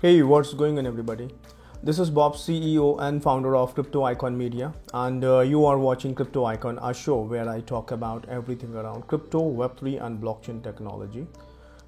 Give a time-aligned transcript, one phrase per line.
[0.00, 1.28] Hey, what's going on, everybody?
[1.82, 6.14] This is Bob, CEO and founder of Crypto Ikon Media, and uh, you are watching
[6.14, 11.26] Crypto Ikon, a show where I talk about everything around crypto, Web3, and blockchain technology.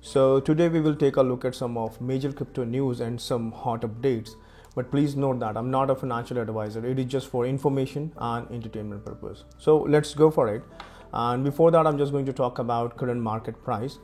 [0.00, 3.52] So, today we will take a look at some of major crypto news and some
[3.52, 4.30] hot updates.
[4.74, 8.50] But please note that I'm not a financial advisor, it is just for information and
[8.50, 9.44] entertainment purpose.
[9.58, 10.64] So, let's go for it.
[11.12, 14.00] And before that, I'm just going to talk about current market price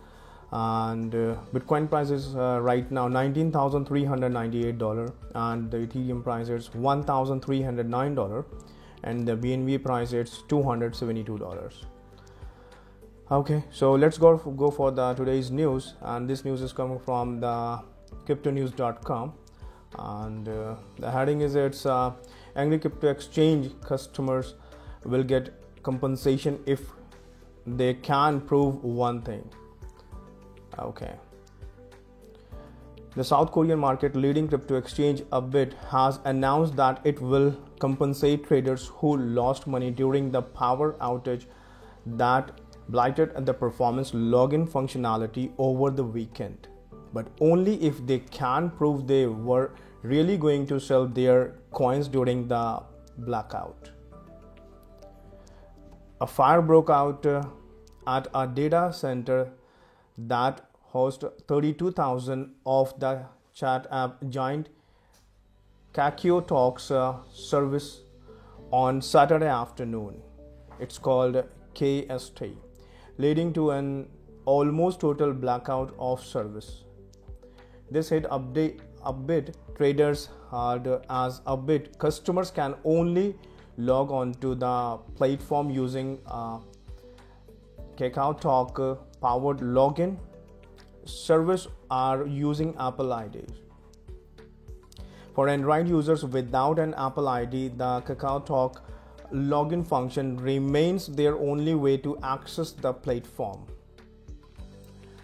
[0.53, 8.45] and uh, bitcoin price is uh, right now $19398 and the ethereum price is $1309
[9.03, 11.85] and the bnb price is $272
[13.31, 15.95] okay so let's go go for the today's news.
[16.01, 17.83] And this news is coming from the
[18.25, 19.33] cryptonews.com
[19.99, 22.13] and uh, the heading is it's uh,
[22.55, 24.55] angry crypto exchange customers
[25.05, 26.81] will get compensation if
[27.67, 29.49] they can prove one thing
[30.79, 31.15] Okay.
[33.15, 38.89] The South Korean market leading crypto exchange Upbit has announced that it will compensate traders
[38.97, 41.47] who lost money during the power outage
[42.05, 42.61] that
[42.91, 46.69] blighted the performance login functionality over the weekend,
[47.15, 52.47] but only if they can prove they were really going to sell their coins during
[52.47, 52.83] the
[53.17, 53.91] blackout.
[56.21, 57.43] A fire broke out uh,
[58.07, 59.51] at a data center
[60.19, 64.69] that hosts 32,000 of the chat app giant
[65.93, 68.03] Kakao Talk's uh, service
[68.71, 70.21] on Saturday afternoon.
[70.79, 71.43] It's called
[71.75, 72.55] KST,
[73.19, 74.09] leading to an
[74.45, 76.85] almost total blackout of service.
[77.91, 83.37] This hit update Upbit traders hard as Upbit customers can only
[83.77, 86.59] log on to the platform using uh,
[87.97, 88.81] Kakao Talk
[89.21, 90.17] powered login
[91.05, 93.53] service are using Apple IDs.
[95.35, 98.83] For Android users without an Apple ID, the Kakao Talk
[99.33, 103.67] login function remains their only way to access the platform.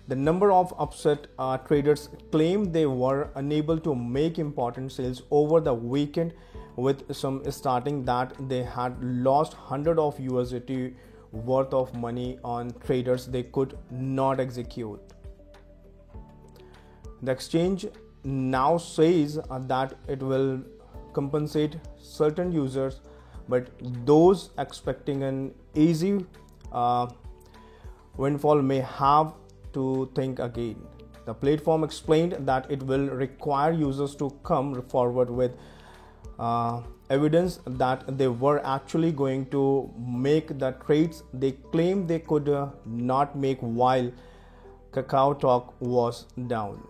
[0.08, 5.60] The number of upset uh, traders claimed they were unable to make important sales over
[5.60, 6.34] the weekend,
[6.76, 10.94] with some starting that they had lost hundred of USDT
[11.32, 15.00] worth of money on traders they could not execute.
[17.22, 17.86] The exchange
[18.24, 20.62] now says uh, that it will
[21.12, 23.00] compensate certain users,
[23.48, 23.68] but
[24.04, 26.24] those expecting an easy
[26.72, 27.08] uh,
[28.16, 29.34] windfall may have
[29.72, 30.76] to think again.
[31.24, 35.52] The platform explained that it will require users to come forward with
[36.38, 36.82] uh,
[37.16, 39.62] evidence that they were actually going to
[40.24, 44.10] make the trades they claimed they could uh, not make while
[44.92, 46.82] Kakao Talk was down.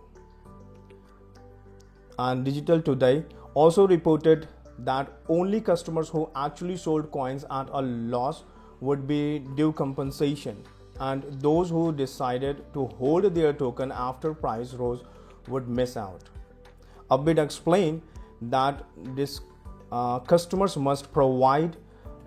[2.17, 4.47] And Digital Today also reported
[4.79, 8.43] that only customers who actually sold coins at a loss
[8.81, 10.57] would be due compensation,
[10.99, 15.03] and those who decided to hold their token after price rose
[15.47, 16.29] would miss out.
[17.11, 18.01] Upbit explained
[18.41, 18.83] that
[19.15, 19.39] this
[19.97, 21.77] uh, customers must provide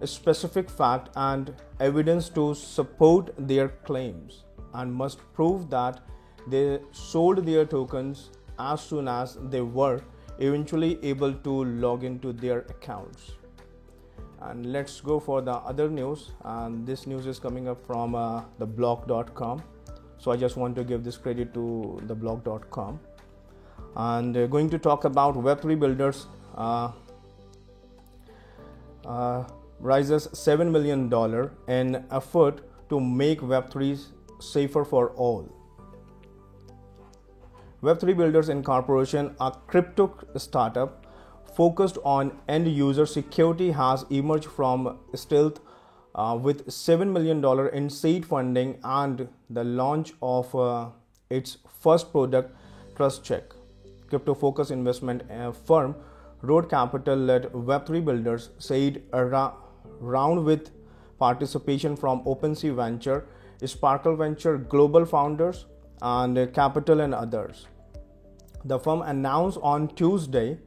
[0.00, 4.44] a specific fact and evidence to support their claims
[4.74, 6.00] and must prove that
[6.46, 10.00] they sold their tokens as soon as they were
[10.38, 13.32] eventually able to log into their accounts.
[14.40, 16.32] And let's go for the other news.
[16.44, 18.66] And this news is coming up from uh, the
[20.18, 22.98] so i just want to give this credit to the block.com
[23.96, 26.90] and uh, going to talk about web3 builders uh,
[29.80, 31.12] raises $7 million
[31.68, 34.00] in effort to make Web3
[34.40, 35.48] safer for all.
[37.82, 41.06] Web3 Builders Incorporation, a crypto startup
[41.54, 45.60] focused on end user security, has emerged from stealth
[46.14, 47.44] uh, with $7 million
[47.74, 50.88] in seed funding and the launch of uh,
[51.30, 52.56] its first product,
[52.94, 53.52] TrustCheck,
[54.08, 55.94] crypto focused investment uh, firm
[56.42, 59.52] Road Capital led Web3 builders said a
[60.00, 60.70] round with
[61.18, 63.26] participation from OpenSea Venture,
[63.64, 65.64] Sparkle Venture, Global Founders,
[66.02, 67.66] and Capital and others.
[68.64, 70.58] The firm announced on Tuesday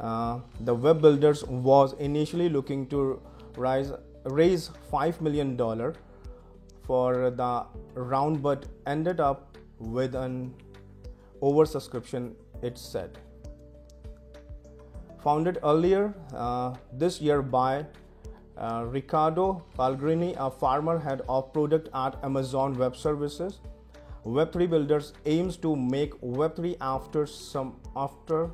[0.00, 3.20] uh, the web builders was initially looking to
[3.56, 3.92] rise,
[4.24, 5.56] raise $5 million
[6.82, 10.54] for the round but ended up with an
[11.42, 13.18] oversubscription, it said
[15.26, 17.84] founded earlier uh, this year by
[18.56, 23.58] uh, Ricardo Pellegrini, a former head of product at Amazon Web Services.
[24.24, 28.50] Web3 Builders aims to make Web3 after some after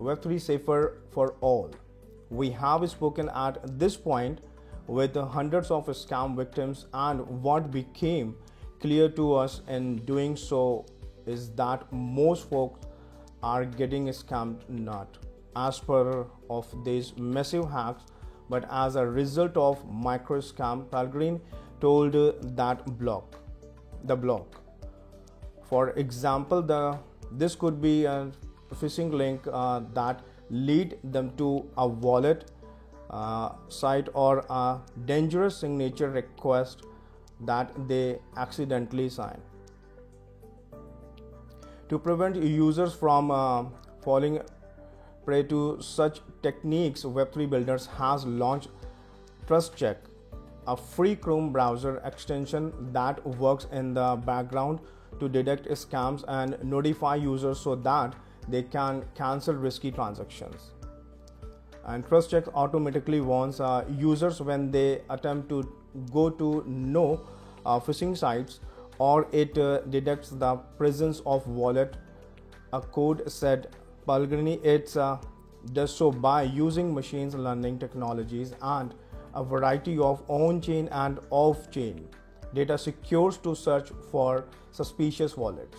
[0.00, 1.70] Web3 safer for all.
[2.30, 4.40] We have spoken at this point
[4.86, 8.34] with hundreds of scam victims, and what became
[8.80, 10.86] clear to us in doing so
[11.26, 12.86] is that most folks
[13.42, 15.24] are getting scammed not
[15.56, 18.04] as per of these massive hacks
[18.48, 21.40] but as a result of micro scam Pellegrini
[21.80, 22.12] told
[22.56, 23.38] that block
[24.04, 24.60] the block
[25.68, 26.98] for example the
[27.32, 28.30] this could be a
[28.74, 30.20] phishing link uh, that
[30.50, 32.50] lead them to a wallet
[33.10, 36.82] uh, site or a dangerous signature request
[37.40, 39.40] that they accidentally sign.
[41.88, 43.64] To prevent users from uh,
[44.02, 44.40] falling
[45.24, 48.68] prey to such techniques, Web3 Builders has launched
[49.46, 49.96] TrustCheck,
[50.66, 54.80] a free Chrome browser extension that works in the background
[55.20, 58.14] to detect scams and notify users so that
[58.48, 60.72] they can cancel risky transactions.
[61.86, 65.70] And TrustCheck automatically warns uh, users when they attempt to
[66.12, 67.20] go to no
[67.66, 68.60] uh, phishing sites
[68.98, 71.96] or it uh, detects the presence of wallet.
[72.72, 73.68] A code said
[74.06, 75.18] Pellegrini it uh,
[75.72, 78.94] does so by using machine learning technologies and
[79.34, 82.06] a variety of on-chain and off-chain
[82.54, 85.78] data secures to search for suspicious wallets.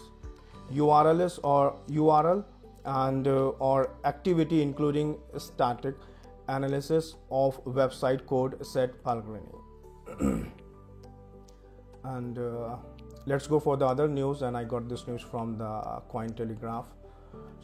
[0.74, 2.44] URLs or URL
[2.86, 5.95] and uh, or activity including static
[6.48, 9.48] analysis of website code said Pellegrini.
[12.04, 12.75] and uh,
[13.25, 16.86] let's go for the other news and I got this news from the Cointelegraph.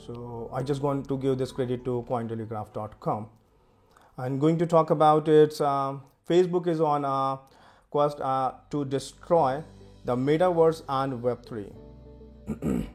[0.05, 3.29] So I just want to give this credit to Cointelegraph.com.
[4.17, 5.59] I'm going to talk about it.
[5.59, 5.97] Uh,
[6.29, 7.39] Facebook is on a
[7.89, 9.63] quest uh, to destroy
[10.05, 11.71] the metaverse and Web3.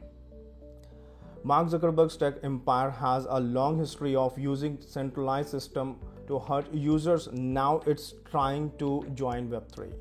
[1.43, 7.29] Mark Zuckerberg's tech empire has a long history of using centralized system to hurt users.
[7.31, 9.93] Now it's trying to join Web3.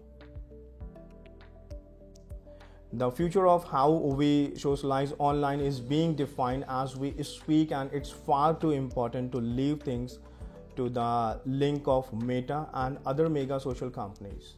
[2.93, 8.11] The future of how we socialize online is being defined as we speak, and it's
[8.11, 10.19] far too important to leave things
[10.77, 14.55] to the link of Meta and other mega social companies.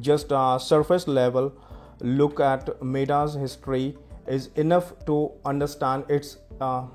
[0.00, 1.52] Just a surface level
[2.00, 3.96] look at Meta's history
[4.26, 6.86] is enough to understand its uh,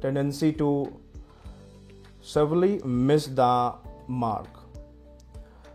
[0.00, 1.00] tendency to
[2.20, 3.74] severely miss the
[4.06, 4.59] mark.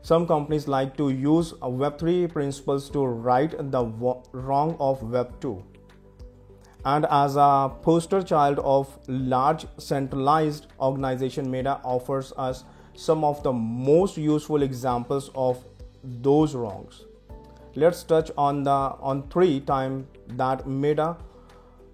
[0.07, 3.83] Some companies like to use Web3 principles to right the
[4.33, 5.63] wrong of Web2.
[6.85, 12.63] And as a poster child of large centralized organization, Meta offers us
[12.93, 15.65] some of the most useful examples of
[16.03, 17.05] those wrongs
[17.75, 18.77] let's touch on the
[19.11, 20.05] on three times
[20.41, 21.17] that Meta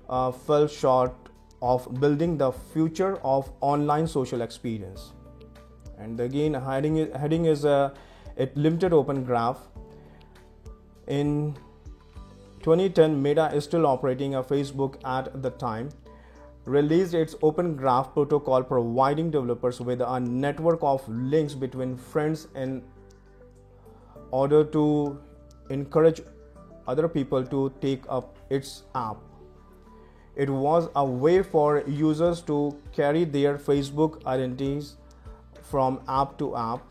[0.09, 1.13] uh, fell short
[1.61, 5.13] of building the future of online social experience.
[6.01, 7.93] And again, heading is, heading is a,
[8.37, 9.57] a limited open graph.
[11.07, 11.55] In
[12.63, 15.89] 2010, Meta is still operating a Facebook at the time.
[16.65, 22.83] Released its Open Graph protocol, providing developers with a network of links between friends in
[24.29, 25.19] order to
[25.71, 26.21] encourage
[26.87, 29.17] other people to take up its app.
[30.35, 34.97] It was a way for users to carry their Facebook identities
[35.71, 36.81] from app to app,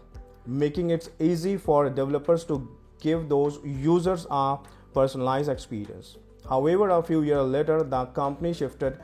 [0.47, 2.59] making it easy for developers to
[3.01, 4.59] give those users a
[4.95, 6.17] personalized experience.
[6.49, 8.99] However, a few years later, the company shifted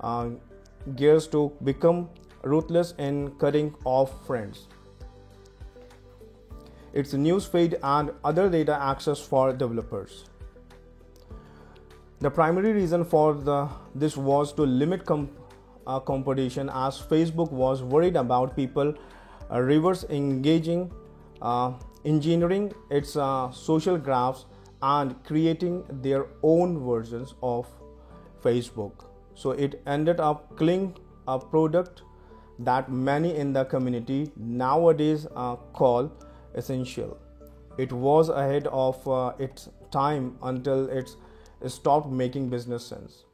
[0.00, 0.30] uh,
[0.94, 2.08] gears to become
[2.42, 4.66] ruthless in cutting off friends
[7.00, 10.24] its newsfeed and other data access for developers.
[12.20, 15.28] The primary reason for the, this was to limit com,
[15.86, 18.94] uh, competition as Facebook was worried about people
[19.50, 20.92] reverse engaging,
[21.42, 21.72] uh,
[22.04, 24.46] engineering its uh, social graphs,
[24.82, 27.66] and creating their own versions of
[28.42, 29.04] Facebook.
[29.34, 30.96] So it ended up killing
[31.28, 32.02] a product
[32.58, 36.10] that many in the community nowadays uh, call
[36.54, 37.18] essential.
[37.78, 41.10] It was ahead of uh, its time until it
[41.66, 43.24] stopped making business sense.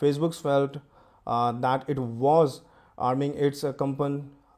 [0.00, 0.78] Facebook felt
[1.26, 2.62] uh, that it was
[2.98, 3.72] arming its uh,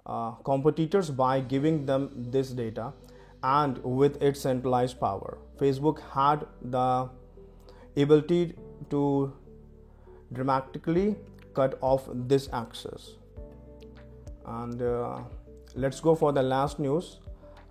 [0.06, 2.92] uh, competitors by giving them this data
[3.42, 5.38] and with its centralized power.
[5.58, 7.08] Facebook had the
[7.96, 8.54] ability
[8.90, 9.32] to
[10.32, 11.16] dramatically
[11.54, 13.12] cut off this access.
[14.46, 15.18] And uh,
[15.74, 17.18] let's go for the last news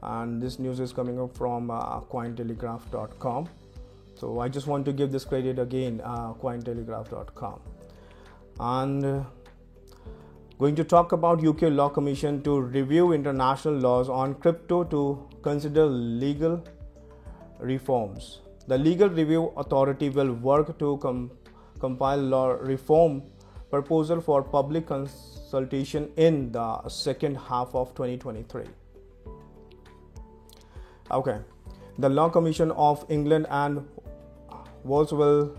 [0.01, 3.47] and this news is coming up from uh, cointelegraph.com
[4.15, 7.59] So I just want to give this credit again, uh, cointelegraph.com.
[8.59, 9.23] And uh,
[10.57, 15.85] going to talk about UK Law Commission to review international laws on crypto to consider
[15.85, 16.63] legal
[17.59, 18.41] reforms.
[18.67, 21.31] The Legal Review Authority will work to com-
[21.79, 23.21] compile law reform
[23.69, 28.63] proposal for public consultation in the second half of 2023.
[31.11, 31.37] Okay,
[31.99, 33.85] the Law Commission of England and
[34.83, 35.57] Wales will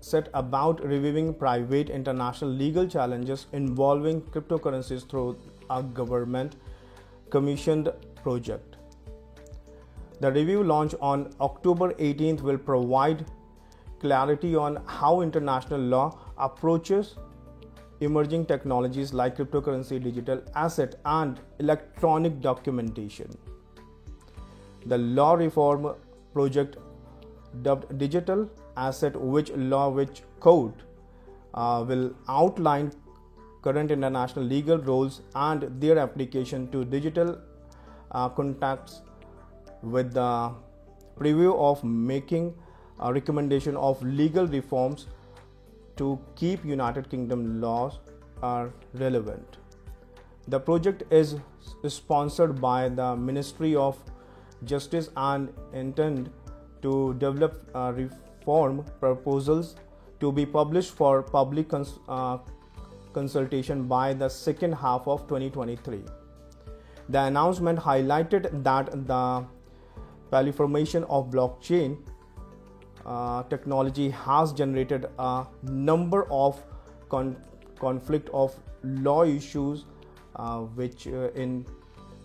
[0.00, 5.38] set about reviewing private international legal challenges involving cryptocurrencies through
[5.70, 6.56] a government
[7.30, 8.76] commissioned project.
[10.20, 13.26] The review launch on October 18th will provide
[14.00, 17.16] clarity on how international law approaches
[18.00, 23.36] emerging technologies like cryptocurrency, digital asset, and electronic documentation.
[24.86, 25.94] The law reform
[26.32, 26.76] project,
[27.62, 30.74] dubbed Digital Asset Which Law Which Code,
[31.54, 32.92] uh, will outline
[33.62, 37.38] current international legal rules and their application to digital
[38.12, 39.02] uh, contacts
[39.82, 40.52] with the
[41.18, 42.54] preview of making
[43.00, 45.06] a recommendation of legal reforms
[45.96, 47.98] to keep United Kingdom laws
[48.42, 49.56] are relevant.
[50.48, 51.36] The project is
[51.88, 53.96] sponsored by the Ministry of
[54.64, 56.30] Justice and intend
[56.82, 57.92] to develop uh,
[58.46, 59.74] reform proposals
[60.20, 62.38] to be published for public cons- uh,
[63.12, 66.02] consultation by the second half of 2023.
[67.08, 69.44] The announcement highlighted that the
[70.30, 71.98] proliferation of blockchain
[73.04, 76.62] uh, technology has generated a number of
[77.08, 77.36] con-
[77.78, 79.84] conflict of law issues
[80.36, 81.66] uh, which uh, in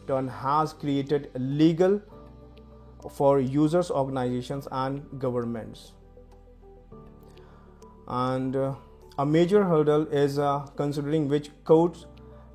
[0.07, 2.01] turn has created legal
[3.09, 5.93] for users organizations and governments
[8.07, 8.75] and uh,
[9.17, 12.05] a major hurdle is uh, considering which courts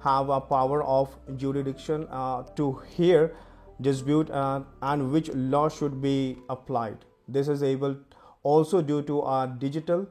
[0.03, 3.35] have a power of jurisdiction uh, to hear
[3.81, 6.99] dispute and which law should be applied.
[7.29, 7.97] This is able
[8.43, 10.07] also due to a digital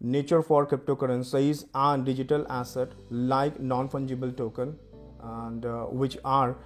[0.00, 4.78] nature for cryptocurrencies and digital asset like non-fungible token
[5.22, 6.56] and uh, which are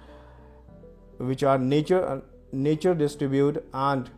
[1.17, 2.19] which are nature uh,
[2.51, 4.09] nature distribute and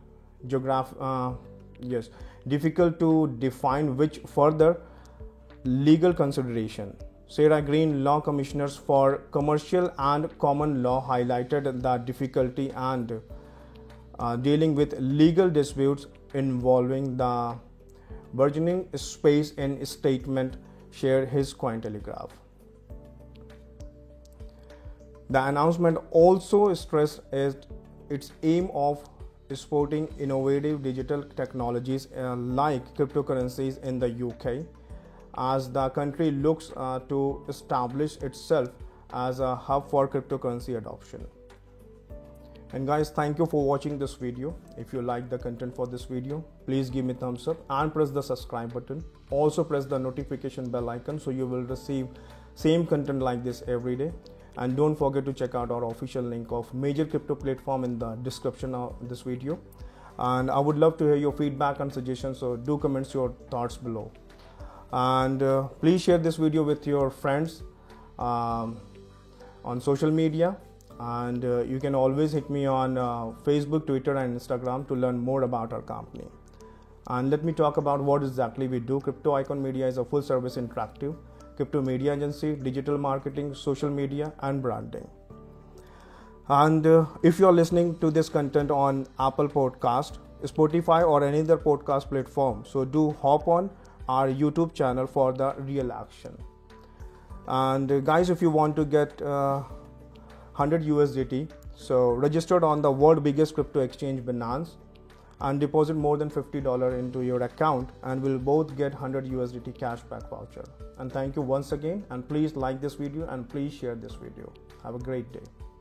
[0.47, 1.33] geograph uh,
[1.79, 2.09] yes
[2.47, 4.81] difficult to define which further
[5.65, 6.95] legal consideration
[7.27, 13.21] sarah green law commissioners for commercial and common law highlighted the difficulty and
[14.19, 17.55] uh, dealing with legal disputes involving the
[18.33, 20.57] burgeoning space in statement
[20.91, 22.29] shared his Cointelegraph.
[25.29, 29.03] The announcement also stressed its aim of
[29.55, 34.65] supporting innovative digital technologies uh, like cryptocurrencies in the UK
[35.37, 38.69] as the country looks uh, to establish itself
[39.13, 41.25] as a hub for cryptocurrency adoption.
[42.73, 44.55] And guys thank you for watching this video.
[44.77, 48.09] If you like the content for this video please give me thumbs up and press
[48.09, 49.03] the subscribe button.
[49.29, 52.07] Also press the notification bell icon so you will receive
[52.55, 54.11] same content like this every day
[54.57, 58.15] and don't forget to check out our official link of major crypto platform in the
[58.15, 59.59] description of this video.
[60.19, 63.77] And i would love to hear your feedback and suggestions so do comments your thoughts
[63.77, 64.11] below.
[64.91, 67.63] And uh, please share this video with your friends
[68.19, 68.79] um,
[69.65, 70.55] on social media.
[70.99, 75.17] And uh, you can always hit me on uh, facebook twitter and instagram to learn
[75.17, 76.27] more about our company.
[77.07, 78.99] And let me talk about what exactly we do.
[79.01, 81.15] Crypto ikon media is a full service interactive
[81.55, 85.07] crypto media agency digital marketing social media and branding
[86.49, 91.57] and uh, if you're listening to this content on apple podcast spotify or any other
[91.57, 93.69] podcast platform so do hop on
[94.09, 96.35] our youtube channel for the real action
[97.47, 99.63] and uh, guys if you want to get uh,
[100.55, 101.49] 100 USDT.
[101.75, 104.75] So registered on the world biggest crypto exchange Binance
[105.43, 110.29] and deposit more than $50 into your account and we'll both get 100 USDT cashback
[110.29, 110.65] voucher.
[110.97, 114.51] And thank you once again and please like this video and please share this video.
[114.83, 115.72] Have a great day.